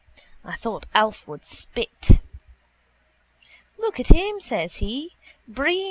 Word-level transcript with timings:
I 0.43 0.55
thought 0.55 0.87
Alf 0.95 1.27
would 1.27 1.45
split. 1.45 2.19
—Look 3.77 3.99
at 3.99 4.07
him, 4.07 4.41
says 4.41 4.77
he. 4.77 5.11
Breen. 5.47 5.79